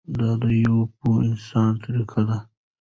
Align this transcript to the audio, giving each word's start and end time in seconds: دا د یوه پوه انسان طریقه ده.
دا 0.17 0.29
د 0.41 0.43
یوه 0.65 0.83
پوه 0.97 1.17
انسان 1.29 1.71
طریقه 1.83 2.21
ده. 2.27 2.37